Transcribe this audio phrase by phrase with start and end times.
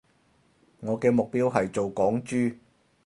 [0.79, 2.57] 我嘅目標係做港豬